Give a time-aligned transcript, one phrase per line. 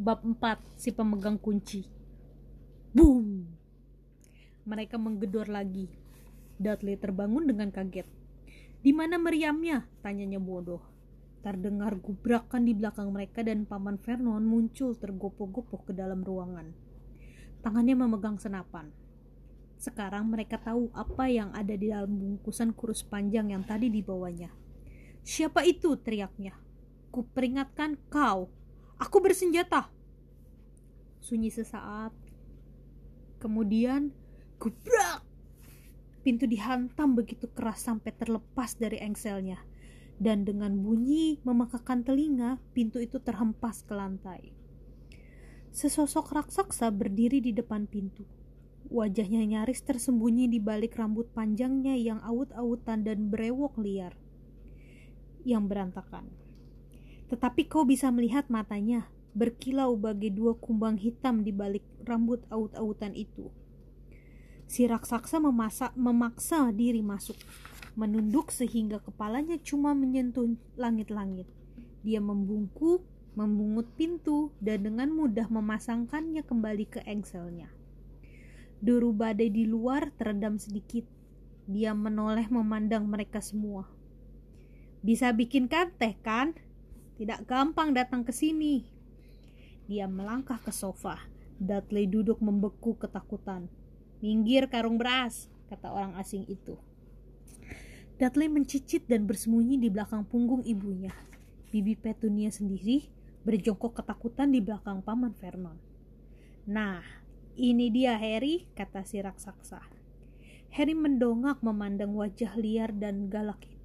[0.00, 1.84] Bab 4 Si pemegang kunci
[2.96, 3.44] Boom
[4.64, 5.92] Mereka menggedor lagi
[6.56, 8.08] Dudley terbangun dengan kaget
[8.80, 9.84] Di mana meriamnya?
[10.00, 10.80] Tanyanya bodoh
[11.44, 16.68] Terdengar gubrakan di belakang mereka dan Paman Vernon muncul tergopoh-gopoh ke dalam ruangan.
[17.64, 18.92] Tangannya memegang senapan.
[19.80, 24.52] Sekarang mereka tahu apa yang ada di dalam bungkusan kurus panjang yang tadi dibawanya.
[25.24, 25.96] Siapa itu?
[25.96, 26.60] teriaknya.
[27.08, 28.52] Kuperingatkan kau,
[29.00, 29.88] Aku bersenjata.
[31.24, 32.12] Sunyi sesaat.
[33.40, 34.12] Kemudian,
[34.60, 35.24] gubrak.
[36.20, 39.56] Pintu dihantam begitu keras sampai terlepas dari engselnya.
[40.20, 44.52] Dan dengan bunyi memekakan telinga, pintu itu terhempas ke lantai.
[45.72, 48.28] Sesosok raksasa berdiri di depan pintu.
[48.92, 54.12] Wajahnya nyaris tersembunyi di balik rambut panjangnya yang awut-awutan dan berewok liar.
[55.40, 56.39] Yang berantakan.
[57.30, 63.54] Tetapi kau bisa melihat matanya berkilau bagai dua kumbang hitam di balik rambut aut-autan itu.
[64.70, 67.38] Si raksasa memasak, memaksa diri masuk,
[67.98, 70.46] menunduk sehingga kepalanya cuma menyentuh
[70.78, 71.46] langit-langit.
[72.06, 73.02] Dia membungkuk,
[73.34, 77.70] membungut pintu, dan dengan mudah memasangkannya kembali ke engselnya.
[78.78, 81.04] Deru badai di luar teredam sedikit.
[81.70, 83.86] Dia menoleh memandang mereka semua.
[85.02, 86.56] Bisa bikin teh kan?
[87.20, 88.80] Tidak gampang datang ke sini.
[89.84, 91.20] Dia melangkah ke sofa.
[91.60, 93.68] Dudley duduk membeku ketakutan.
[94.24, 96.80] Minggir karung beras, kata orang asing itu.
[98.16, 101.12] Dudley mencicit dan bersembunyi di belakang punggung ibunya.
[101.68, 103.12] Bibi Petunia sendiri
[103.44, 105.76] berjongkok ketakutan di belakang paman Vernon.
[106.64, 107.04] Nah,
[107.56, 109.84] ini dia Harry, kata si raksasa.
[110.72, 113.79] Harry mendongak memandang wajah liar dan galak itu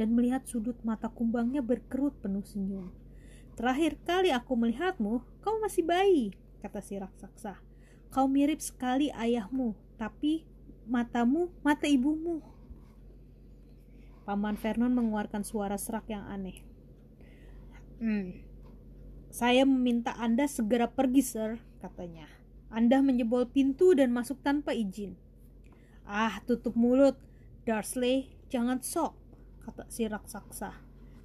[0.00, 2.88] dan melihat sudut mata kumbangnya berkerut penuh senyum.
[3.52, 6.32] Terakhir kali aku melihatmu, kau masih bayi,
[6.64, 7.60] kata si raksasa.
[8.08, 10.48] Kau mirip sekali ayahmu, tapi
[10.88, 12.40] matamu mata ibumu.
[14.24, 16.64] Paman Vernon mengeluarkan suara serak yang aneh.
[18.00, 18.40] Hmm,
[19.28, 22.24] saya meminta Anda segera pergi, sir, katanya.
[22.72, 25.20] Anda menjebol pintu dan masuk tanpa izin.
[26.08, 27.20] Ah, tutup mulut,
[27.68, 29.19] Darsley, jangan sok
[29.70, 30.74] kata si raksasa.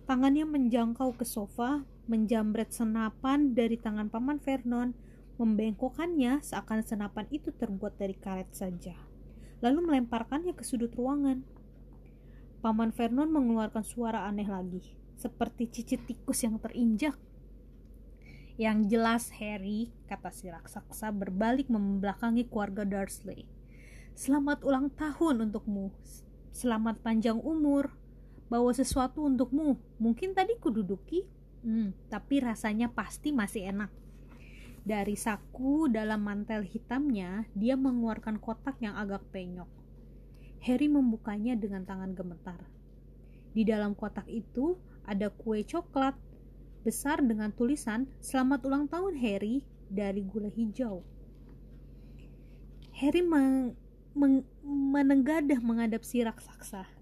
[0.06, 4.94] Tangannya menjangkau ke sofa, menjambret senapan dari tangan paman Vernon,
[5.42, 8.94] membengkokkannya seakan senapan itu terbuat dari karet saja.
[9.66, 11.42] Lalu melemparkannya ke sudut ruangan.
[12.62, 17.18] Paman Vernon mengeluarkan suara aneh lagi, seperti cicit tikus yang terinjak.
[18.62, 23.50] Yang jelas Harry, kata si raksasa berbalik membelakangi keluarga Dursley.
[24.14, 25.90] Selamat ulang tahun untukmu.
[26.54, 28.05] Selamat panjang umur
[28.48, 29.78] bawa sesuatu untukmu.
[29.98, 31.26] Mungkin tadi kududuki,
[31.66, 33.92] hmm, tapi rasanya pasti masih enak.
[34.86, 39.66] Dari saku dalam mantel hitamnya, dia mengeluarkan kotak yang agak penyok.
[40.62, 42.62] Harry membukanya dengan tangan gemetar.
[43.54, 46.14] Di dalam kotak itu ada kue coklat
[46.86, 51.02] besar dengan tulisan "Selamat ulang tahun Harry" dari gula hijau.
[52.98, 53.74] Harry meng,
[54.14, 56.95] meng, menenggadah menghadap si raksasa.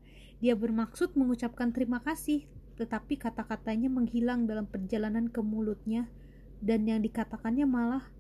[0.43, 2.43] Dia bermaksud mengucapkan terima kasih,
[2.75, 6.11] tetapi kata-katanya menghilang dalam perjalanan ke mulutnya,
[6.59, 8.11] dan yang dikatakannya malah,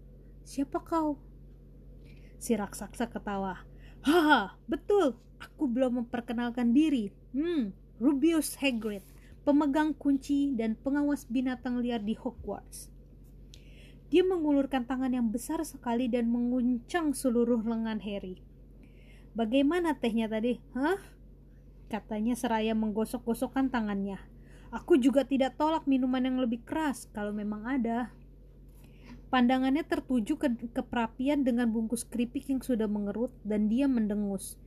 [0.47, 1.19] "Siapa kau?"
[2.39, 3.67] Si raksasa ketawa.
[4.07, 7.11] Haha, betul, aku belum memperkenalkan diri.
[7.35, 9.03] Hmm, Rubius Hagrid,
[9.43, 12.87] pemegang kunci dan pengawas binatang liar di Hogwarts.
[14.07, 18.39] Dia mengulurkan tangan yang besar sekali dan menguncang seluruh lengan Harry.
[19.35, 20.63] Bagaimana tehnya tadi?
[20.71, 20.99] Hah?
[21.93, 24.17] Katanya seraya menggosok-gosokkan tangannya.
[24.73, 28.09] Aku juga tidak tolak minuman yang lebih keras kalau memang ada.
[29.29, 34.57] Pandangannya tertuju ke keperapian dengan bungkus keripik yang sudah mengerut dan dia mendengus.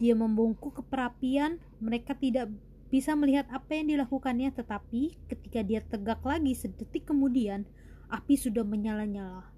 [0.00, 2.48] Dia membungkuk ke perapian, mereka tidak
[2.88, 7.68] bisa melihat apa yang dilakukannya tetapi ketika dia tegak lagi sedetik kemudian,
[8.08, 9.51] api sudah menyala-nyala.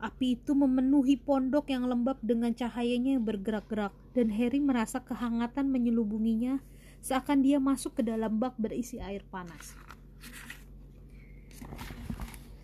[0.00, 6.64] Api itu memenuhi pondok yang lembab dengan cahayanya yang bergerak-gerak, dan Harry merasa kehangatan menyelubunginya
[7.04, 9.76] seakan dia masuk ke dalam bak berisi air panas.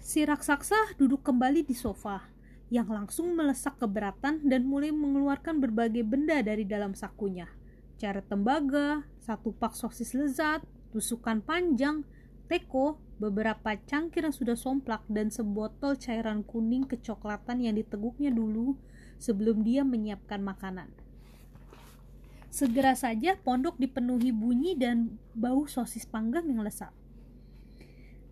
[0.00, 2.24] Si raksasa duduk kembali di sofa,
[2.72, 7.46] yang langsung melesak keberatan dan mulai mengeluarkan berbagai benda dari dalam sakunya.
[8.00, 12.00] Cara tembaga, satu pak sosis lezat, tusukan panjang,
[12.46, 18.78] teko, beberapa cangkir yang sudah somplak, dan sebotol cairan kuning kecoklatan yang diteguknya dulu
[19.18, 20.88] sebelum dia menyiapkan makanan.
[22.48, 26.88] Segera saja pondok dipenuhi bunyi dan bau sosis panggang yang lesat.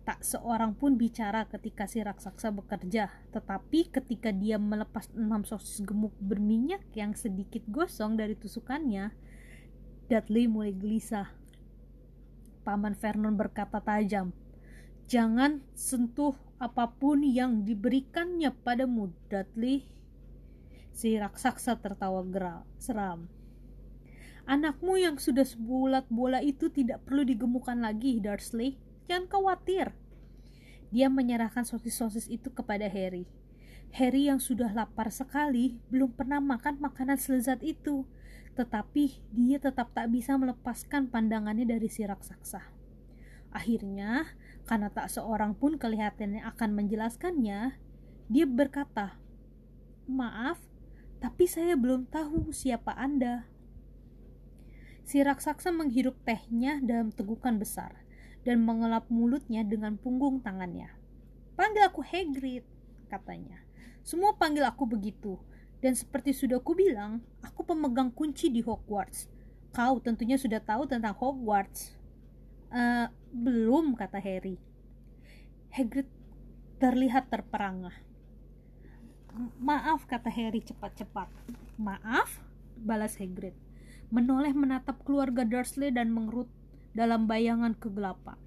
[0.05, 6.13] Tak seorang pun bicara ketika si raksasa bekerja, tetapi ketika dia melepas enam sosis gemuk
[6.21, 9.13] berminyak yang sedikit gosong dari tusukannya,
[10.05, 11.33] Dudley mulai gelisah.
[12.65, 14.33] Paman Vernon berkata tajam,
[15.05, 19.85] Jangan sentuh apa pun yang diberikannya padamu, Dudley.
[20.89, 23.29] Si raksasa tertawa geral, seram.
[24.49, 29.93] Anakmu yang sudah sebulat bola itu tidak perlu digemukkan lagi, Dursley Jangan khawatir.
[30.89, 33.29] Dia menyerahkan sosis-sosis itu kepada Harry.
[33.93, 38.09] Harry yang sudah lapar sekali belum pernah makan makanan selezat itu,
[38.55, 42.63] tetapi dia tetap tak bisa melepaskan pandangannya dari si raksasa.
[43.51, 44.27] Akhirnya,
[44.67, 47.75] karena tak seorang pun kelihatannya akan menjelaskannya,
[48.31, 49.19] dia berkata,
[50.07, 50.59] "Maaf,
[51.19, 53.47] tapi saya belum tahu siapa Anda."
[55.05, 58.01] Si raksasa menghirup tehnya dalam tegukan besar
[58.41, 60.89] dan mengelap mulutnya dengan punggung tangannya.
[61.53, 62.65] Panggil aku Hagrid,
[63.07, 63.61] katanya.
[64.01, 65.37] Semua panggil aku begitu.
[65.85, 69.29] Dan seperti sudah ku bilang, aku pemegang kunci di Hogwarts.
[69.69, 71.93] Kau tentunya sudah tahu tentang Hogwarts.
[72.73, 74.57] Uh, belum, kata Harry.
[75.69, 76.09] Hagrid
[76.81, 77.93] terlihat terperangah.
[79.61, 81.29] Maaf, kata Harry cepat-cepat.
[81.77, 82.41] Maaf,
[82.81, 83.53] balas Hagrid.
[84.09, 86.49] Menoleh menatap keluarga Dursley dan mengerut
[86.97, 88.41] dalam bayangan kegelapan.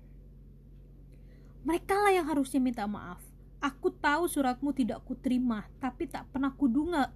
[1.62, 3.22] Mereka lah yang harusnya minta maaf.
[3.58, 7.10] Aku tahu suratmu tidak kuterima, tapi tak pernah kuduga,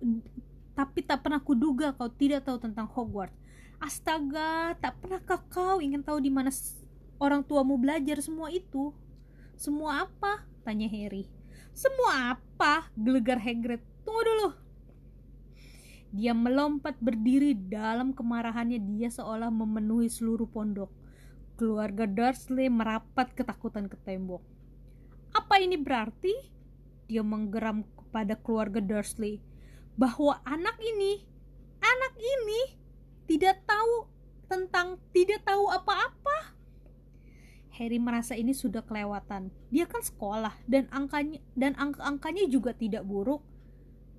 [0.75, 3.39] tapi tak pernah kuduga kau tidak tahu tentang Hogwarts.
[3.83, 6.51] Astaga, tak pernahkah kau ingin tahu di mana
[7.23, 8.95] orang tuamu belajar semua itu?
[9.59, 10.47] Semua apa?
[10.67, 11.27] Tanya Harry.
[11.75, 12.91] Semua apa?
[12.99, 13.83] Gelegar Hagrid.
[14.03, 14.49] Tunggu dulu.
[16.13, 20.93] Dia melompat berdiri dalam kemarahannya dia seolah memenuhi seluruh pondok.
[21.57, 24.52] Keluarga Dursley merapat ketakutan ke tembok.
[25.33, 26.33] Apa ini berarti?
[27.09, 29.41] Dia menggeram kepada keluarga Dursley
[29.97, 31.25] bahwa anak ini,
[31.81, 32.61] anak ini
[33.29, 34.09] tidak tahu
[34.49, 36.53] tentang tidak tahu apa-apa.
[37.73, 39.49] Harry merasa ini sudah kelewatan.
[39.73, 43.41] Dia kan sekolah dan angkanya dan angka-angkanya juga tidak buruk.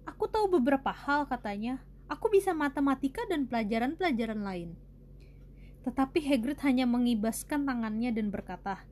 [0.09, 1.85] Aku tahu beberapa hal katanya.
[2.09, 4.69] Aku bisa matematika dan pelajaran-pelajaran lain.
[5.85, 8.83] Tetapi Hagrid hanya mengibaskan tangannya dan berkata,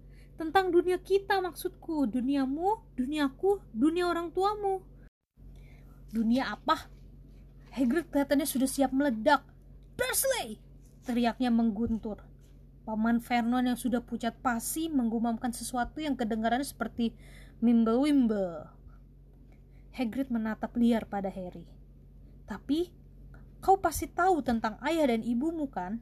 [0.41, 4.81] tentang dunia kita maksudku, duniamu, duniaku, dunia orang tuamu.
[6.09, 6.89] Dunia apa?
[7.69, 9.45] Hagrid kelihatannya sudah siap meledak.
[9.93, 10.57] Dursley!
[11.05, 12.25] Teriaknya mengguntur.
[12.89, 17.13] Paman Vernon yang sudah pucat pasi menggumamkan sesuatu yang kedengarannya seperti
[17.61, 18.65] mimble-wimble.
[19.93, 21.69] Hagrid menatap liar pada Harry.
[22.49, 22.89] Tapi,
[23.61, 26.01] kau pasti tahu tentang ayah dan ibumu kan?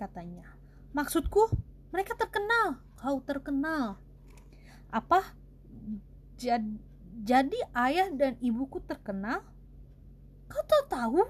[0.00, 0.56] katanya.
[0.96, 1.52] Maksudku,
[1.92, 2.83] mereka terkenal.
[3.04, 4.00] Kau terkenal.
[4.88, 5.36] Apa?
[6.40, 6.64] Jad,
[7.20, 9.44] jadi ayah dan ibuku terkenal?
[10.48, 11.20] Kau tak tahu?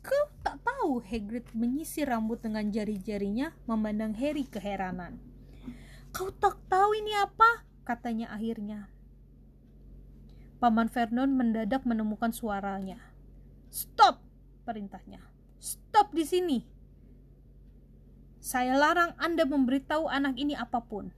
[0.00, 5.20] Kau tak tahu Hagrid menyisir rambut dengan jari-jarinya memandang Harry keheranan.
[6.16, 7.60] Kau tak tahu ini apa?
[7.84, 8.88] Katanya akhirnya.
[10.64, 12.96] Paman Vernon mendadak menemukan suaranya.
[13.68, 14.24] Stop!
[14.64, 15.20] Perintahnya.
[15.60, 16.79] Stop di sini!
[18.40, 21.12] Saya larang Anda memberitahu anak ini apa pun.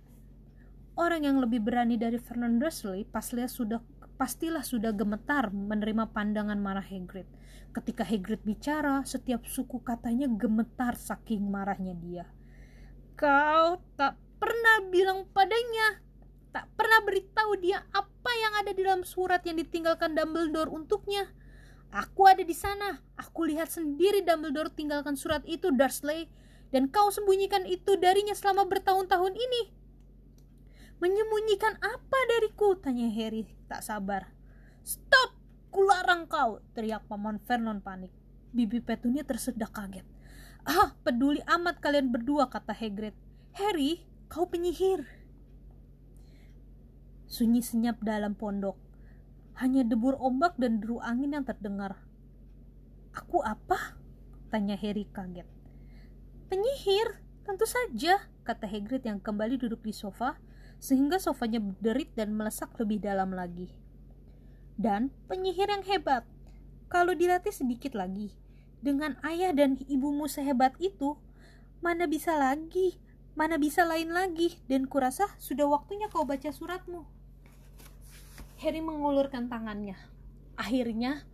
[0.99, 3.79] Orang yang lebih berani dari Vernon Dursley pastilah sudah
[4.19, 7.31] pastilah sudah gemetar menerima pandangan marah Hagrid.
[7.71, 12.27] Ketika Hagrid bicara, setiap suku katanya gemetar saking marahnya dia.
[13.15, 16.03] Kau tak pernah bilang padanya,
[16.51, 21.31] tak pernah beritahu dia apa yang ada di dalam surat yang ditinggalkan Dumbledore untuknya.
[21.95, 22.99] Aku ada di sana.
[23.15, 26.27] Aku lihat sendiri Dumbledore tinggalkan surat itu, Dursley
[26.73, 29.63] dan kau sembunyikan itu darinya selama bertahun-tahun ini.
[31.05, 32.75] Menyembunyikan apa dariku?
[32.81, 34.33] Tanya Harry tak sabar.
[34.81, 35.37] Stop!
[35.69, 36.65] Kularang kau!
[36.73, 38.13] Teriak paman Vernon panik.
[38.53, 40.05] Bibi Petunia tersedak kaget.
[40.63, 43.17] Ah, peduli amat kalian berdua, kata Hagrid.
[43.57, 45.05] Harry, kau penyihir.
[47.27, 48.77] Sunyi senyap dalam pondok.
[49.59, 51.99] Hanya debur ombak dan deru angin yang terdengar.
[53.13, 53.97] Aku apa?
[54.53, 55.62] Tanya Harry kaget.
[56.53, 57.17] Penyihir,
[57.49, 60.37] tentu saja, kata Hagrid yang kembali duduk di sofa,
[60.77, 63.73] sehingga sofanya berderit dan melesak lebih dalam lagi.
[64.77, 66.29] Dan penyihir yang hebat.
[66.93, 68.37] Kalau dilatih sedikit lagi,
[68.85, 71.17] dengan ayah dan ibumu sehebat itu,
[71.81, 73.01] mana bisa lagi,
[73.33, 77.09] mana bisa lain lagi, dan kurasa sudah waktunya kau baca suratmu.
[78.61, 79.97] Harry mengulurkan tangannya.
[80.61, 81.25] Akhirnya,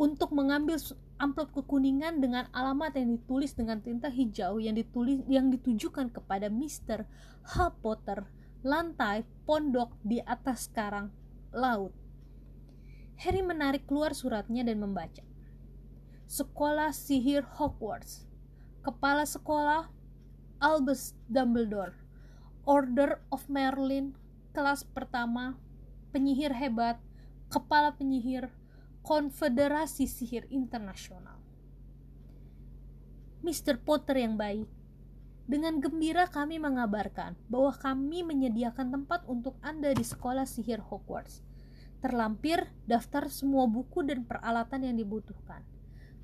[0.00, 0.80] untuk mengambil
[1.18, 7.06] amplop kekuningan dengan alamat yang ditulis dengan tinta hijau yang ditulis yang ditujukan kepada Mr.
[7.54, 7.54] H.
[7.78, 8.26] Potter,
[8.66, 11.14] lantai pondok di atas karang
[11.54, 11.94] laut.
[13.22, 15.22] Harry menarik keluar suratnya dan membaca.
[16.26, 18.26] Sekolah Sihir Hogwarts.
[18.82, 19.86] Kepala sekolah
[20.58, 21.94] Albus Dumbledore.
[22.64, 24.16] Order of Merlin,
[24.56, 25.54] kelas pertama,
[26.10, 26.96] penyihir hebat,
[27.52, 28.48] kepala penyihir,
[29.04, 31.36] Konfederasi Sihir Internasional.
[33.44, 33.76] Mr.
[33.76, 34.64] Potter yang baik,
[35.44, 41.44] dengan gembira kami mengabarkan bahwa kami menyediakan tempat untuk Anda di sekolah sihir Hogwarts.
[42.00, 45.60] Terlampir daftar semua buku dan peralatan yang dibutuhkan.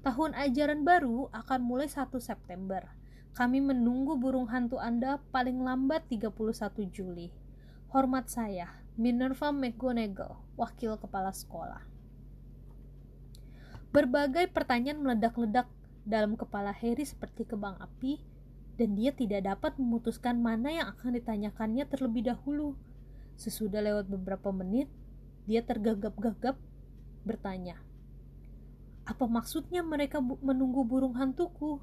[0.01, 2.97] Tahun ajaran baru akan mulai 1 September.
[3.37, 6.33] Kami menunggu burung hantu Anda paling lambat 31
[6.89, 7.29] Juli.
[7.93, 12.00] Hormat saya, Minerva McGonagall, wakil kepala sekolah.
[13.91, 15.67] Berbagai pertanyaan meledak-ledak
[16.07, 18.23] dalam kepala Harry seperti kebang api
[18.79, 22.79] dan dia tidak dapat memutuskan mana yang akan ditanyakannya terlebih dahulu.
[23.35, 24.87] Sesudah lewat beberapa menit,
[25.45, 26.55] dia tergagap-gagap
[27.27, 27.77] bertanya,
[29.05, 31.83] "Apa maksudnya mereka bu menunggu burung hantuku?"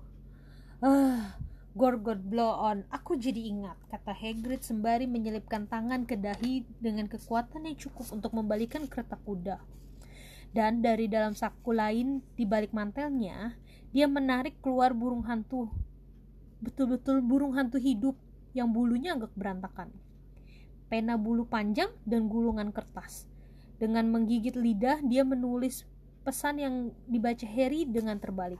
[0.80, 1.36] Ah,
[1.78, 7.70] Gorgot blow on, aku jadi ingat, kata Hagrid sembari menyelipkan tangan ke dahi dengan kekuatan
[7.70, 9.62] yang cukup untuk membalikan kereta kuda.
[10.58, 13.54] Dan dari dalam saku lain di balik mantelnya,
[13.94, 15.70] dia menarik keluar burung hantu
[16.58, 18.18] betul-betul burung hantu hidup
[18.58, 19.94] yang bulunya agak berantakan.
[20.90, 23.30] Pena bulu panjang dan gulungan kertas.
[23.78, 25.86] Dengan menggigit lidah, dia menulis
[26.26, 28.60] pesan yang dibaca Harry dengan terbalik.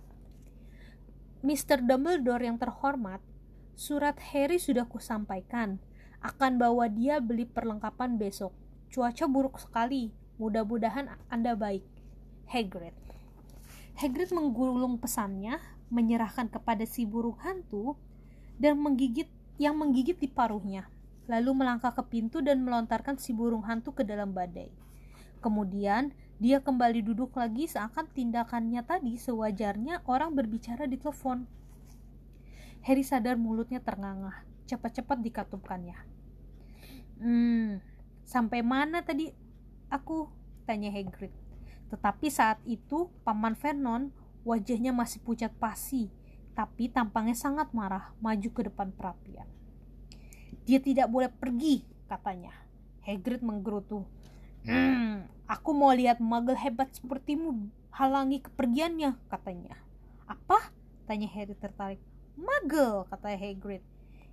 [1.42, 1.82] Mr.
[1.82, 3.24] Dumbledore yang terhormat,
[3.74, 5.82] surat Harry sudah kusampaikan.
[6.22, 8.54] Akan bawa dia beli perlengkapan besok.
[8.94, 10.27] Cuaca buruk sekali.
[10.38, 11.82] Mudah-mudahan Anda baik.
[12.48, 12.94] Hagrid.
[13.98, 15.58] Hagrid menggulung pesannya,
[15.90, 17.98] menyerahkan kepada si burung hantu
[18.62, 19.26] dan menggigit
[19.58, 20.86] yang menggigit di paruhnya,
[21.26, 24.70] lalu melangkah ke pintu dan melontarkan si burung hantu ke dalam badai.
[25.42, 31.50] Kemudian dia kembali duduk lagi seakan tindakannya tadi sewajarnya orang berbicara di telepon.
[32.86, 35.98] Harry sadar mulutnya terngangah, cepat-cepat dikatupkannya.
[37.18, 37.82] Hmm,
[38.22, 39.34] sampai mana tadi
[39.88, 40.30] aku?
[40.68, 41.32] Tanya Hagrid.
[41.88, 44.12] Tetapi saat itu Paman Vernon
[44.48, 46.08] Wajahnya masih pucat pasi,
[46.56, 49.44] tapi tampangnya sangat marah, maju ke depan perapian.
[50.64, 52.56] Dia tidak boleh pergi, katanya.
[53.04, 54.08] Hagrid menggerutu.
[54.64, 59.76] Hmm, aku mau lihat muggle hebat sepertimu halangi kepergiannya, katanya.
[60.32, 60.72] Apa?
[61.12, 62.00] Tanya Harry tertarik.
[62.40, 63.84] Muggle, kata Hagrid.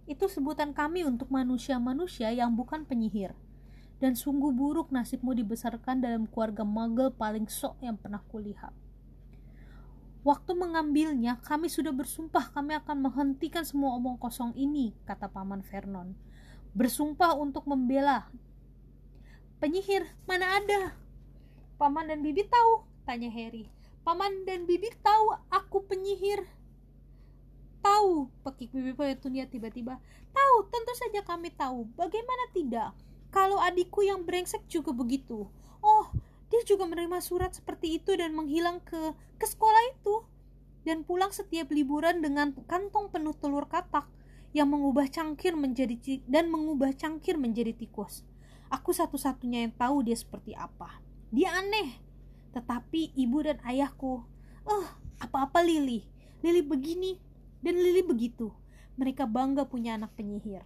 [0.07, 3.35] Itu sebutan kami untuk manusia-manusia yang bukan penyihir.
[4.05, 8.77] Dan sungguh buruk nasibmu dibesarkan dalam keluarga muggle paling sok yang pernah kulihat.
[10.21, 16.13] Waktu mengambilnya, kami sudah bersumpah kami akan menghentikan semua omong kosong ini, kata Paman Vernon.
[16.77, 18.29] Bersumpah untuk membela.
[19.65, 20.93] Penyihir, mana ada?
[21.81, 23.73] Paman dan Bibi tahu, tanya Harry.
[24.05, 26.45] Paman dan Bibi tahu aku penyihir.
[27.81, 29.97] Tahu, pekik Bibi Petunia tiba-tiba.
[30.37, 31.89] Tahu, tentu saja kami tahu.
[31.97, 32.93] Bagaimana tidak?
[33.35, 35.51] Kalau adikku yang brengsek juga begitu.
[35.83, 36.07] Oh,
[36.55, 40.23] dia juga menerima surat seperti itu dan menghilang ke ke sekolah itu
[40.87, 44.07] dan pulang setiap liburan dengan kantong penuh telur katak
[44.55, 45.99] yang mengubah cangkir menjadi
[46.31, 48.23] dan mengubah cangkir menjadi tikus.
[48.71, 51.03] Aku satu-satunya yang tahu dia seperti apa.
[51.35, 51.99] Dia aneh.
[52.55, 54.23] Tetapi ibu dan ayahku,
[54.63, 54.87] oh,
[55.19, 56.07] apa-apa Lili.
[56.39, 57.19] Lili begini
[57.59, 58.55] dan Lili begitu.
[58.95, 60.63] Mereka bangga punya anak penyihir.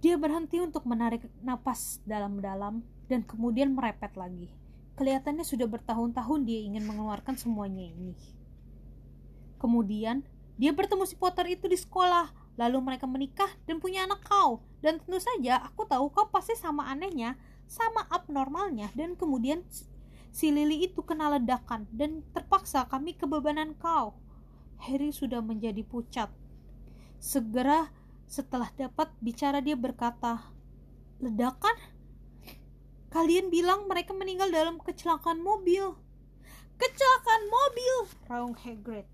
[0.00, 4.48] Dia berhenti untuk menarik napas dalam-dalam dan kemudian merepet lagi.
[4.96, 8.16] Kelihatannya sudah bertahun-tahun dia ingin mengeluarkan semuanya ini.
[9.60, 10.24] Kemudian,
[10.56, 14.64] dia bertemu si Potter itu di sekolah, lalu mereka menikah dan punya anak kau.
[14.80, 17.36] Dan tentu saja aku tahu kau pasti sama anehnya,
[17.68, 19.64] sama abnormalnya, dan kemudian
[20.32, 24.16] si Lily itu kena ledakan dan terpaksa kami kebebanan kau.
[24.80, 26.32] Harry sudah menjadi pucat.
[27.20, 27.92] Segera
[28.30, 30.54] setelah dapat bicara dia berkata,
[31.18, 31.74] Ledakan?
[33.10, 35.98] Kalian bilang mereka meninggal dalam kecelakaan mobil.
[36.78, 37.94] Kecelakaan mobil,
[38.30, 39.04] raung Hagrid.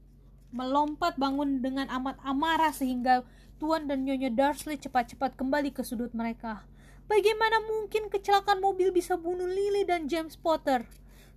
[0.53, 3.25] Melompat bangun dengan amat amarah sehingga
[3.57, 6.69] Tuan dan Nyonya Dursley cepat-cepat kembali ke sudut mereka.
[7.09, 10.85] Bagaimana mungkin kecelakaan mobil bisa bunuh Lily dan James Potter?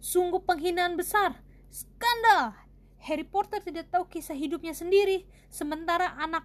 [0.03, 1.39] Sungguh penghinaan besar.
[1.71, 2.59] Skandal!
[2.99, 6.43] Harry Potter tidak tahu kisah hidupnya sendiri, sementara anak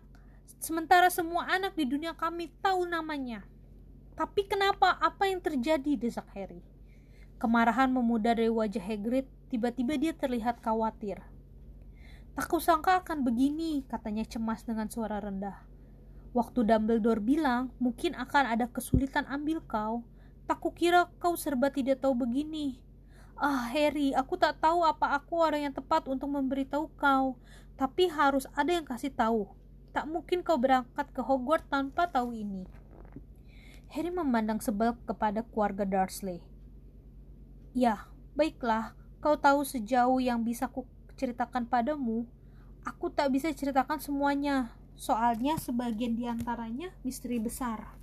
[0.64, 3.44] Sementara semua anak di dunia kami tahu namanya.
[4.16, 4.96] Tapi kenapa?
[4.96, 5.98] Apa yang terjadi?
[5.98, 6.64] desak Harry.
[7.36, 9.28] Kemarahan memudar dari wajah Hagrid.
[9.52, 11.20] Tiba-tiba dia terlihat khawatir.
[12.34, 15.54] Tak kusangka akan begini, katanya cemas dengan suara rendah.
[16.34, 20.02] Waktu Dumbledore bilang mungkin akan ada kesulitan ambil kau,
[20.50, 22.82] tak kukira kau serba tidak tahu begini.
[23.38, 27.38] Ah, Harry, aku tak tahu apa aku orang yang tepat untuk memberitahu kau,
[27.78, 29.46] tapi harus ada yang kasih tahu.
[29.94, 32.66] Tak mungkin kau berangkat ke Hogwarts tanpa tahu ini.
[33.94, 36.42] Harry memandang sebel kepada keluarga Dursley.
[37.70, 40.82] Ya, baiklah, kau tahu sejauh yang bisa ku
[41.14, 42.26] ceritakan padamu.
[42.82, 47.94] Aku tak bisa ceritakan semuanya, soalnya sebagian di antaranya misteri besar.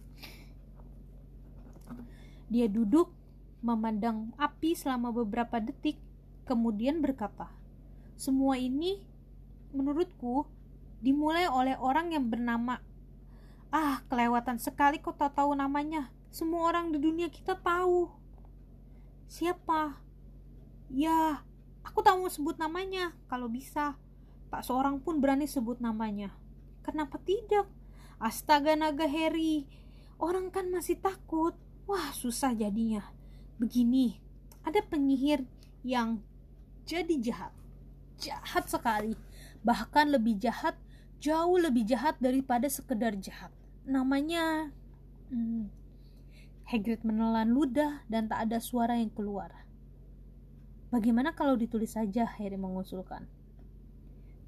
[2.48, 3.12] Dia duduk,
[3.60, 6.00] memandang api selama beberapa detik,
[6.48, 7.52] kemudian berkata,
[8.16, 9.04] "Semua ini,
[9.76, 10.48] menurutku,
[11.02, 12.80] dimulai oleh orang yang bernama
[13.72, 16.12] Ah, kelewatan sekali kok tak tahu namanya.
[16.28, 18.12] Semua orang di dunia kita tahu.
[19.32, 19.96] Siapa?
[20.92, 21.40] Ya,
[21.80, 23.16] aku tak mau sebut namanya.
[23.32, 23.96] Kalau bisa,
[24.52, 26.36] tak seorang pun berani sebut namanya.
[26.84, 27.64] Kenapa tidak?
[28.20, 29.64] Astaga naga Harry.
[30.20, 31.56] Orang kan masih takut.
[31.88, 33.08] Wah, susah jadinya.
[33.56, 34.20] Begini,
[34.68, 35.48] ada penyihir
[35.80, 36.20] yang
[36.84, 37.56] jadi jahat.
[38.20, 39.16] Jahat sekali.
[39.64, 40.76] Bahkan lebih jahat
[41.22, 43.54] jauh lebih jahat daripada sekedar jahat.
[43.86, 44.74] Namanya
[45.30, 45.70] hmm,
[46.66, 49.54] Hagrid menelan ludah dan tak ada suara yang keluar.
[50.92, 52.28] Bagaimana kalau ditulis saja?
[52.40, 53.24] Harry mengusulkan.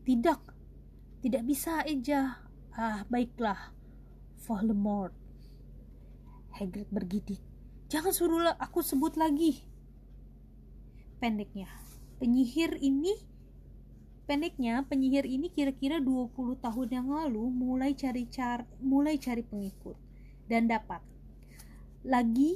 [0.03, 0.39] Tidak,
[1.23, 2.43] tidak bisa Eja.
[2.75, 3.71] Ah, baiklah.
[4.43, 5.15] Voldemort.
[6.51, 7.39] Hagrid bergidik.
[7.87, 9.63] Jangan suruh aku sebut lagi.
[11.23, 11.71] Pendeknya,
[12.19, 13.15] penyihir ini
[14.23, 19.99] Pendeknya, penyihir ini kira-kira 20 tahun yang lalu mulai cari car mulai cari pengikut
[20.47, 21.03] dan dapat.
[22.07, 22.55] Lagi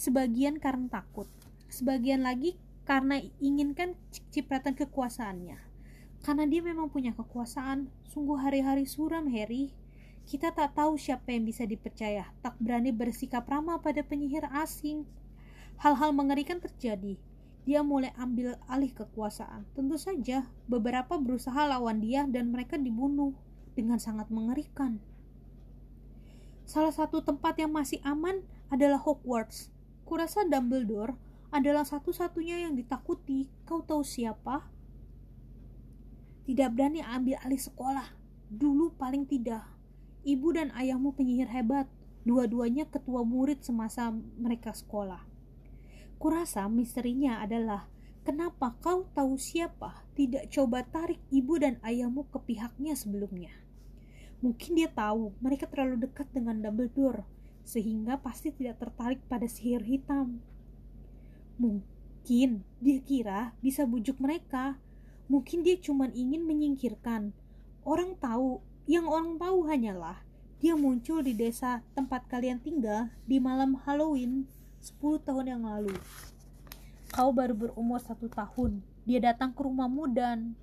[0.00, 1.28] sebagian karena takut,
[1.68, 2.56] sebagian lagi
[2.88, 4.00] karena inginkan
[4.32, 5.60] cipratan kekuasaannya.
[6.22, 9.74] Karena dia memang punya kekuasaan, sungguh hari-hari suram Harry.
[10.22, 15.04] Kita tak tahu siapa yang bisa dipercaya, tak berani bersikap ramah pada penyihir asing.
[15.82, 17.18] Hal-hal mengerikan terjadi,
[17.62, 19.62] dia mulai ambil alih kekuasaan.
[19.78, 23.38] Tentu saja, beberapa berusaha lawan dia dan mereka dibunuh
[23.78, 24.98] dengan sangat mengerikan.
[26.66, 29.70] Salah satu tempat yang masih aman adalah Hogwarts.
[30.02, 31.14] Kurasa Dumbledore
[31.54, 33.46] adalah satu-satunya yang ditakuti.
[33.62, 34.66] Kau tahu siapa?
[36.42, 38.18] Tidak berani ambil alih sekolah.
[38.50, 39.62] Dulu paling tidak.
[40.26, 41.86] Ibu dan ayahmu penyihir hebat.
[42.26, 45.31] Dua-duanya ketua murid semasa mereka sekolah
[46.22, 47.90] Kurasa misterinya adalah
[48.22, 53.50] kenapa kau tahu siapa tidak coba tarik ibu dan ayahmu ke pihaknya sebelumnya.
[54.38, 57.26] Mungkin dia tahu mereka terlalu dekat dengan Dumbledore,
[57.66, 60.38] sehingga pasti tidak tertarik pada sihir hitam.
[61.58, 64.78] Mungkin dia kira bisa bujuk mereka.
[65.26, 67.34] Mungkin dia cuma ingin menyingkirkan.
[67.82, 70.22] Orang tahu, yang orang tahu hanyalah
[70.62, 74.46] dia muncul di desa tempat kalian tinggal di malam Halloween
[74.82, 75.94] 10 tahun yang lalu.
[77.14, 78.82] Kau baru berumur satu tahun.
[79.06, 80.58] Dia datang ke rumahmu dan...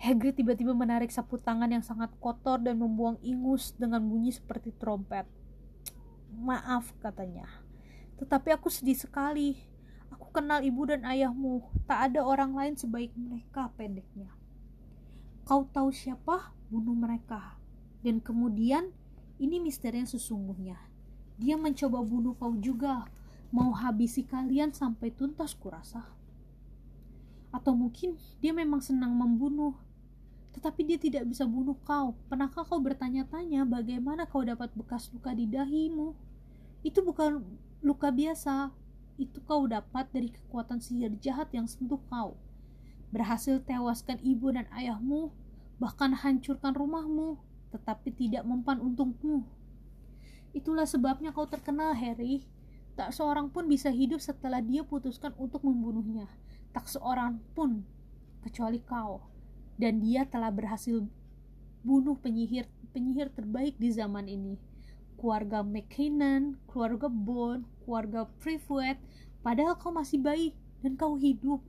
[0.00, 5.28] Hagrid tiba-tiba menarik sapu tangan yang sangat kotor dan membuang ingus dengan bunyi seperti trompet.
[6.32, 7.44] Maaf, katanya.
[8.16, 9.60] Tetapi aku sedih sekali.
[10.14, 11.66] Aku kenal ibu dan ayahmu.
[11.84, 14.32] Tak ada orang lain sebaik mereka, pendeknya.
[15.44, 16.54] Kau tahu siapa?
[16.72, 17.58] Bunuh mereka.
[18.00, 18.94] Dan kemudian,
[19.36, 20.80] ini misteri yang sesungguhnya.
[21.40, 23.08] Dia mencoba bunuh kau juga,
[23.48, 26.04] mau habisi kalian sampai tuntas kurasa.
[27.48, 29.72] Atau mungkin dia memang senang membunuh,
[30.52, 32.12] tetapi dia tidak bisa bunuh kau.
[32.28, 36.12] Pernahkah kau bertanya-tanya bagaimana kau dapat bekas luka di dahimu?
[36.84, 37.40] Itu bukan
[37.80, 38.68] luka biasa,
[39.16, 42.36] itu kau dapat dari kekuatan sihir jahat yang sentuh kau.
[43.08, 45.32] Berhasil tewaskan ibu dan ayahmu,
[45.80, 47.40] bahkan hancurkan rumahmu,
[47.72, 49.48] tetapi tidak mempan untungmu.
[50.50, 52.42] Itulah sebabnya kau terkenal, Harry.
[52.98, 56.26] Tak seorang pun bisa hidup setelah dia putuskan untuk membunuhnya.
[56.74, 57.86] Tak seorang pun,
[58.42, 59.22] kecuali kau.
[59.80, 61.06] Dan dia telah berhasil
[61.80, 64.58] bunuh penyihir penyihir terbaik di zaman ini.
[65.16, 68.98] Keluarga McKinnon, keluarga Bond, keluarga Privet,
[69.40, 70.52] padahal kau masih bayi
[70.84, 71.60] dan kau hidup.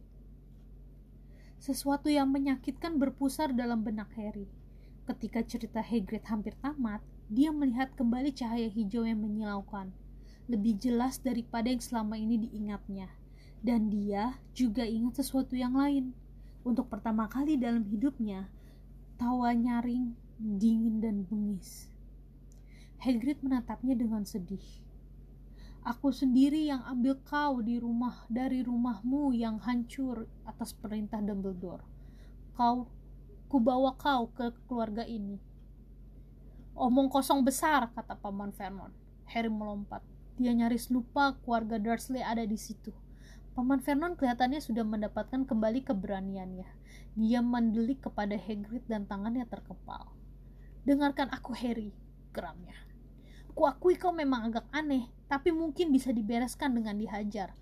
[1.62, 4.50] Sesuatu yang menyakitkan berpusar dalam benak Harry.
[5.06, 9.96] Ketika cerita Hagrid hampir tamat, dia melihat kembali cahaya hijau yang menyilaukan,
[10.52, 13.08] lebih jelas daripada yang selama ini diingatnya.
[13.64, 16.12] Dan dia juga ingat sesuatu yang lain.
[16.68, 18.52] Untuk pertama kali dalam hidupnya,
[19.16, 21.88] tawa nyaring, dingin dan bengis.
[23.00, 24.84] Hagrid menatapnya dengan sedih.
[25.88, 31.88] Aku sendiri yang ambil kau di rumah dari rumahmu yang hancur atas perintah Dumbledore.
[32.60, 32.92] Kau
[33.48, 35.51] Kubawa kau ke keluarga ini.
[36.82, 38.90] Omong kosong besar, kata Paman Vernon.
[39.30, 40.02] Harry melompat.
[40.42, 42.90] Dia nyaris lupa keluarga Dursley ada di situ.
[43.54, 46.66] Paman Vernon kelihatannya sudah mendapatkan kembali keberaniannya.
[47.22, 50.10] Dia mendelik kepada Hagrid dan tangannya terkepal.
[50.82, 51.94] Dengarkan aku, Harry,
[52.34, 52.74] geramnya.
[53.54, 57.54] Kuakui kau memang agak aneh, tapi mungkin bisa dibereskan dengan dihajar.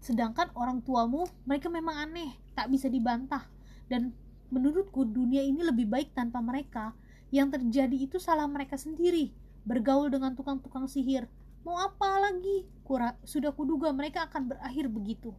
[0.00, 3.44] Sedangkan orang tuamu, mereka memang aneh, tak bisa dibantah.
[3.84, 4.16] Dan
[4.48, 6.96] menurutku dunia ini lebih baik tanpa mereka.
[7.32, 9.32] Yang terjadi itu salah mereka sendiri.
[9.64, 11.26] Bergaul dengan tukang-tukang sihir,
[11.62, 12.66] Mau apa lagi?
[12.82, 15.30] Kura, sudah kuduga mereka akan berakhir begitu.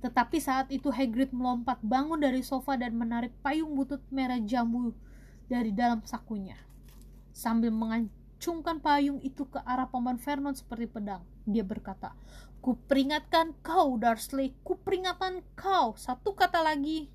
[0.00, 4.96] Tetapi saat itu Hagrid melompat bangun dari sofa dan menarik payung butut merah jambu
[5.44, 6.56] dari dalam sakunya.
[7.36, 11.20] Sambil mengacungkan payung itu ke arah Paman Vernon seperti pedang.
[11.44, 12.16] Dia berkata,
[12.64, 14.56] Ku peringatkan kau, Dursley.
[14.64, 16.00] Ku peringatkan kau.
[16.00, 17.12] Satu kata lagi.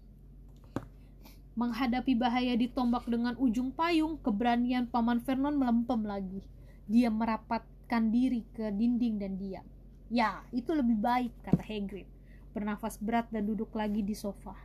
[1.56, 6.44] Menghadapi bahaya ditombak dengan ujung payung, keberanian Paman Vernon melempem lagi.
[6.86, 9.66] Dia merapat menempatkan diri ke dinding dan diam.
[10.10, 12.10] Ya, itu lebih baik, kata Hagrid.
[12.54, 14.56] Bernafas berat dan duduk lagi di sofa,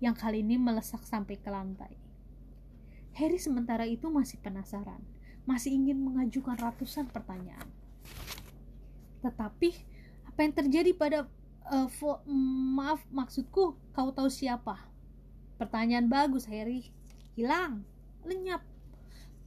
[0.00, 1.94] yang kali ini melesak sampai ke lantai.
[3.14, 4.98] Harry sementara itu masih penasaran,
[5.44, 7.68] masih ingin mengajukan ratusan pertanyaan.
[9.22, 9.70] Tetapi,
[10.26, 11.18] apa yang terjadi pada...
[11.66, 11.90] Uh,
[12.78, 14.78] maaf, maksudku, kau tahu siapa?
[15.56, 16.92] Pertanyaan bagus, Harry.
[17.32, 17.84] Hilang,
[18.28, 18.60] lenyap.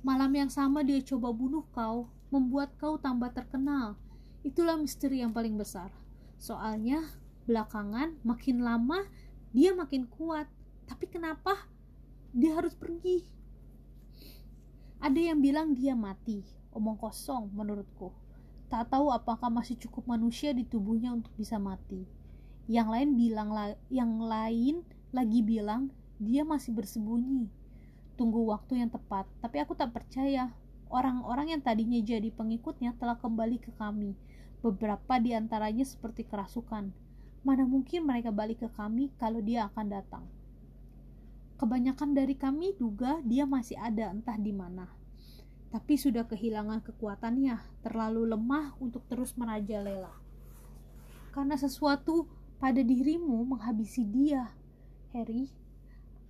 [0.01, 3.93] Malam yang sama dia coba bunuh kau, membuat kau tambah terkenal.
[4.41, 5.93] Itulah misteri yang paling besar.
[6.41, 7.03] Soalnya,
[7.45, 9.05] belakangan makin lama
[9.53, 10.45] dia makin kuat.
[10.85, 11.69] Tapi kenapa
[12.33, 13.25] dia harus pergi?
[15.01, 16.45] Ada yang bilang dia mati.
[16.73, 18.13] Omong kosong menurutku.
[18.69, 22.05] Tak tahu apakah masih cukup manusia di tubuhnya untuk bisa mati.
[22.69, 23.49] Yang lain bilang
[23.89, 25.89] yang lain lagi bilang
[26.19, 27.47] dia masih bersembunyi.
[28.19, 30.51] Tunggu waktu yang tepat, tapi aku tak percaya
[30.89, 34.17] Orang-orang yang tadinya jadi pengikutnya telah kembali ke kami.
[34.65, 36.89] Beberapa di antaranya seperti kerasukan.
[37.45, 40.25] Mana mungkin mereka balik ke kami kalau dia akan datang.
[41.61, 44.89] Kebanyakan dari kami duga dia masih ada entah di mana.
[45.69, 50.09] Tapi sudah kehilangan kekuatannya, terlalu lemah untuk terus merajalela.
[51.29, 52.25] Karena sesuatu
[52.57, 54.49] pada dirimu menghabisi dia,
[55.13, 55.58] Harry.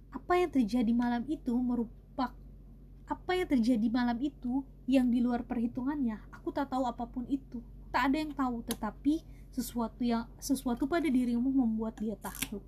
[0.10, 2.34] Apa yang terjadi malam itu merupakan
[3.10, 7.62] apa yang terjadi malam itu yang di luar perhitungannya aku tak tahu apa pun itu.
[7.90, 12.62] Tak ada yang tahu tetapi sesuatu yang sesuatu pada dirimu membuat dia takut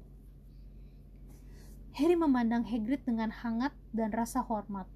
[1.92, 4.88] Harry memandang Hagrid dengan hangat dan rasa hormat.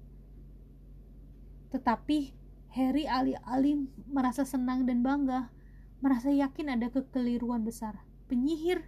[1.68, 2.32] Tetapi
[2.72, 5.52] Harry alih-alih merasa senang dan bangga
[6.00, 8.00] merasa yakin ada kekeliruan besar.
[8.32, 8.80] Penyihir?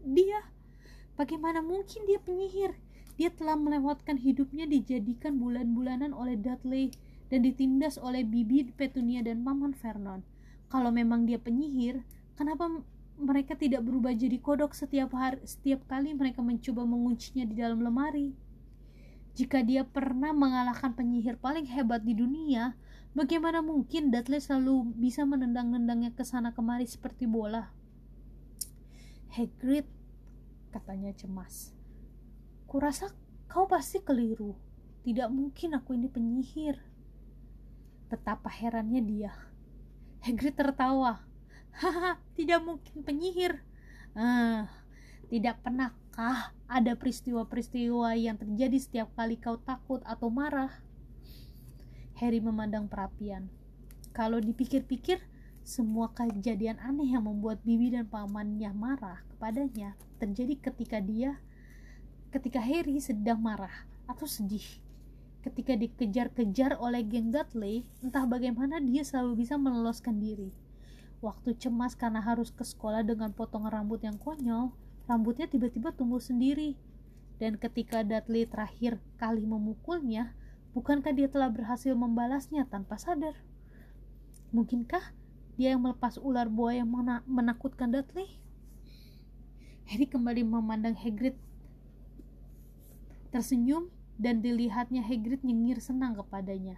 [0.00, 0.48] Dia?
[1.12, 2.72] Bagaimana mungkin dia penyihir
[3.22, 6.90] dia telah melewatkan hidupnya dijadikan bulan-bulanan oleh Dudley
[7.30, 10.26] dan ditindas oleh Bibi Petunia dan Paman Vernon.
[10.66, 12.02] Kalau memang dia penyihir,
[12.34, 12.82] kenapa
[13.14, 18.34] mereka tidak berubah jadi kodok setiap hari setiap kali mereka mencoba menguncinya di dalam lemari?
[19.38, 22.74] Jika dia pernah mengalahkan penyihir paling hebat di dunia,
[23.14, 27.70] bagaimana mungkin Dudley selalu bisa menendang-nendangnya ke sana kemari seperti bola?
[29.30, 29.86] Hagrid,
[30.74, 31.70] katanya cemas.
[32.72, 33.12] Kurasa
[33.52, 34.56] kau pasti keliru.
[35.04, 36.80] Tidak mungkin aku ini penyihir.
[38.08, 39.28] Betapa herannya dia.
[40.24, 41.20] Hagrid tertawa.
[41.76, 43.60] Haha, tidak mungkin penyihir.
[44.16, 44.72] Ah,
[45.28, 50.72] tidak pernahkah ada peristiwa-peristiwa yang terjadi setiap kali kau takut atau marah?
[52.24, 53.52] Harry memandang perapian.
[54.16, 55.20] Kalau dipikir-pikir,
[55.60, 61.36] semua kejadian aneh yang membuat Bibi dan pamannya marah kepadanya terjadi ketika dia
[62.32, 64.64] ketika Harry sedang marah atau sedih.
[65.44, 70.48] Ketika dikejar-kejar oleh geng Dudley, entah bagaimana dia selalu bisa meloloskan diri.
[71.20, 74.72] Waktu cemas karena harus ke sekolah dengan potongan rambut yang konyol,
[75.04, 76.78] rambutnya tiba-tiba tumbuh sendiri.
[77.36, 80.32] Dan ketika Dudley terakhir kali memukulnya,
[80.72, 83.36] bukankah dia telah berhasil membalasnya tanpa sadar?
[84.54, 85.12] Mungkinkah
[85.58, 86.90] dia yang melepas ular buaya yang
[87.28, 88.40] menakutkan Dudley?
[89.90, 91.34] Harry kembali memandang Hagrid
[93.32, 93.88] tersenyum
[94.20, 96.76] dan dilihatnya Hagrid nyengir senang kepadanya.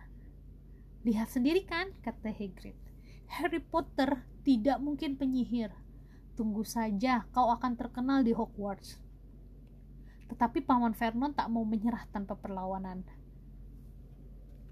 [1.03, 2.79] Lihat sendiri kan, kata Hagrid.
[3.27, 5.75] Harry Potter tidak mungkin penyihir.
[6.39, 9.03] Tunggu saja, kau akan terkenal di Hogwarts.
[10.31, 13.05] Tetapi Paman Vernon tak mau menyerah tanpa perlawanan.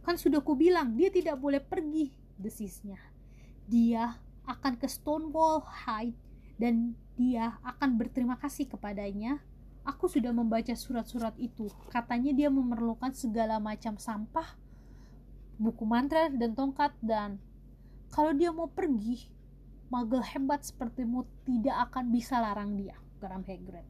[0.02, 2.98] Kan sudah kubilang, dia tidak boleh pergi, desisnya.
[3.66, 4.16] Dia
[4.46, 6.14] akan ke Stonewall High
[6.58, 9.38] dan dia akan berterima kasih kepadanya
[9.82, 11.66] Aku sudah membaca surat-surat itu.
[11.90, 14.54] Katanya dia memerlukan segala macam sampah,
[15.58, 17.42] buku mantra dan tongkat dan
[18.12, 19.24] kalau dia mau pergi,
[19.88, 22.92] magel hebat sepertimu tidak akan bisa larang dia,
[23.24, 23.88] geram Hagrid.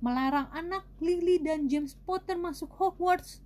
[0.00, 3.44] Melarang anak Lily dan James Potter masuk Hogwarts.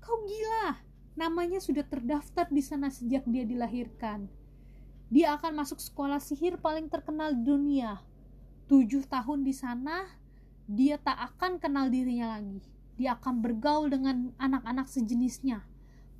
[0.00, 0.80] Kau gila.
[1.18, 4.30] Namanya sudah terdaftar di sana sejak dia dilahirkan.
[5.12, 8.00] Dia akan masuk sekolah sihir paling terkenal dunia.
[8.70, 10.08] Tujuh tahun di sana,
[10.68, 12.60] dia tak akan kenal dirinya lagi.
[13.00, 15.64] Dia akan bergaul dengan anak-anak sejenisnya.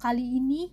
[0.00, 0.72] Kali ini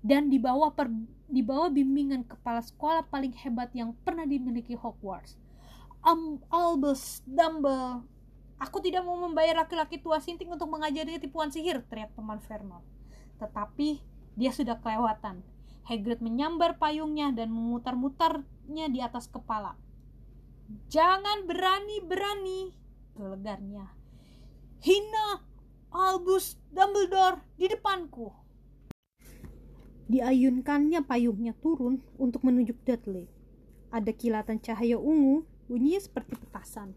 [0.00, 0.88] dan di bawah per,
[1.28, 5.36] di bawah bimbingan kepala sekolah paling hebat yang pernah dimiliki Hogwarts.
[6.00, 8.04] Um, Albus Dumbledore.
[8.56, 12.80] Aku tidak mau membayar laki-laki tua sinting untuk mengajari tipuan sihir, teriak teman Vernon.
[13.36, 14.00] Tetapi
[14.38, 15.44] dia sudah kelewatan.
[15.84, 19.76] Hagrid menyambar payungnya dan memutar-mutarnya di atas kepala.
[20.88, 22.72] Jangan berani-berani,
[23.14, 23.90] gelegarnya.
[24.84, 25.40] Hina
[25.94, 28.34] Albus Dumbledore di depanku.
[30.04, 33.24] Diayunkannya payungnya turun untuk menunjuk Dudley.
[33.88, 36.92] Ada kilatan cahaya ungu, bunyinya seperti petasan.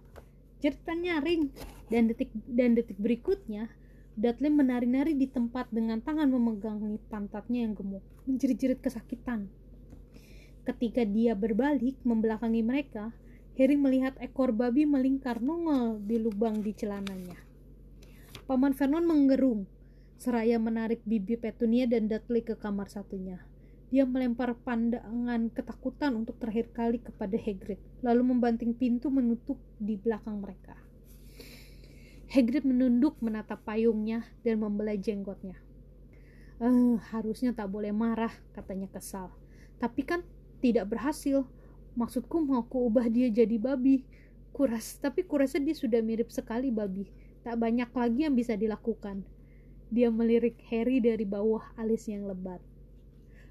[0.60, 1.54] Jeritan nyaring,
[1.88, 3.72] dan detik dan detik berikutnya,
[4.18, 9.48] Dudley menari-nari di tempat dengan tangan memegangi pantatnya yang gemuk, menjerit-jerit kesakitan.
[10.66, 13.14] Ketika dia berbalik membelakangi mereka,
[13.58, 17.42] Harry melihat ekor babi melingkar nongol di lubang di celananya.
[18.46, 19.66] Paman Vernon menggerung,
[20.22, 23.42] seraya menarik bibi Petunia dan Dudley ke kamar satunya.
[23.90, 30.44] Dia melempar pandangan ketakutan untuk terakhir kali kepada Hagrid, lalu membanting pintu menutup di belakang
[30.44, 30.78] mereka.
[32.28, 35.56] Hagrid menunduk menatap payungnya dan membelai jenggotnya.
[36.60, 39.32] Eh, harusnya tak boleh marah, katanya kesal.
[39.80, 40.22] Tapi kan
[40.60, 41.48] tidak berhasil.
[41.98, 44.06] Maksudku mau ku ubah dia jadi babi.
[44.54, 47.10] Kuras, tapi kurasa dia sudah mirip sekali babi.
[47.42, 49.26] Tak banyak lagi yang bisa dilakukan.
[49.90, 52.62] Dia melirik Harry dari bawah alis yang lebat.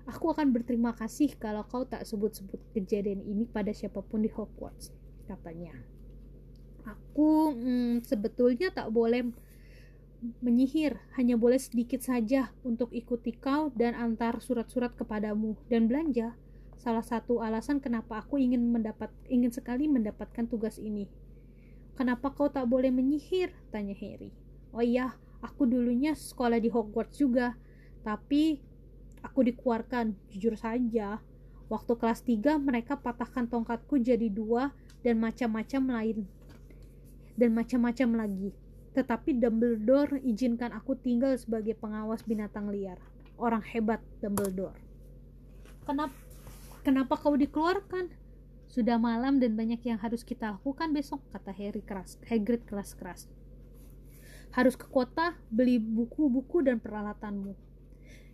[0.07, 4.95] Aku akan berterima kasih kalau kau tak sebut-sebut kejadian ini pada siapa pun di Hogwarts,
[5.27, 5.75] katanya.
[6.87, 9.27] Aku hmm, sebetulnya tak boleh
[10.39, 16.39] menyihir, hanya boleh sedikit saja untuk ikuti kau dan antar surat-surat kepadamu dan belanja
[16.77, 21.09] salah satu alasan kenapa aku ingin mendapat ingin sekali mendapatkan tugas ini.
[21.97, 23.57] Kenapa kau tak boleh menyihir?
[23.73, 24.29] tanya Harry.
[24.77, 27.57] Oh iya, aku dulunya sekolah di Hogwarts juga,
[28.05, 28.61] tapi
[29.25, 31.19] aku dikeluarkan, jujur saja.
[31.67, 34.71] Waktu kelas 3 mereka patahkan tongkatku jadi dua
[35.03, 36.19] dan macam-macam lain.
[37.35, 38.51] Dan macam-macam lagi.
[38.95, 42.97] Tetapi Dumbledore izinkan aku tinggal sebagai pengawas binatang liar.
[43.37, 44.79] Orang hebat Dumbledore.
[45.85, 46.26] Kenapa
[46.87, 48.15] Kenapa kau dikeluarkan?
[48.71, 52.15] Sudah malam dan banyak yang harus kita lakukan besok, kata Harry keras.
[52.31, 53.27] Hagrid keras keras.
[54.55, 57.59] Harus ke kota, beli buku-buku dan peralatanmu.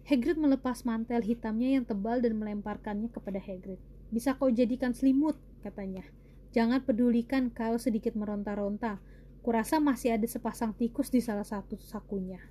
[0.04, 3.80] Hagrid melepas mantel hitamnya yang tebal dan melemparkannya kepada Hagrid.
[4.12, 6.04] Bisa kau jadikan selimut, katanya.
[6.52, 9.00] Jangan pedulikan kau sedikit meronta-ronta.
[9.40, 12.44] Kurasa masih ada sepasang tikus di salah satu sakunya.